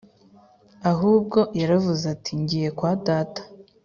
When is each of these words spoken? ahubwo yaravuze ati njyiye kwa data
ahubwo 0.91 1.39
yaravuze 1.59 2.03
ati 2.15 2.31
njyiye 2.41 2.69
kwa 2.77 2.91
data 3.07 3.41